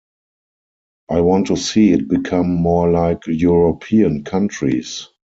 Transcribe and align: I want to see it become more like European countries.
I 1.11 1.21
want 1.21 1.45
to 1.45 1.55
see 1.55 1.91
it 1.91 2.07
become 2.07 2.51
more 2.55 2.89
like 2.89 3.19
European 3.27 4.23
countries. 4.23 5.07